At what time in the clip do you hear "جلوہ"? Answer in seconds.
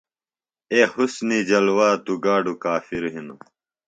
1.47-1.89